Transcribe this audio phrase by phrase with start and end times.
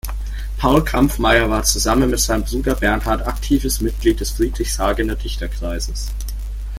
[0.57, 6.07] Paul Kampffmeyer war zusammen mit seinem Bruder Bernhard aktives Mitglied des Friedrichshagener Dichterkreises.